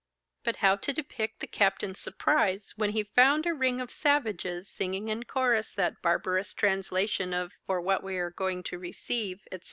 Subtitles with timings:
[0.43, 5.09] But how to depict the captain's surprise when he found a ring of savages singing
[5.09, 9.59] in chorus that barbarous translation of 'For what we are going to receive,' &c.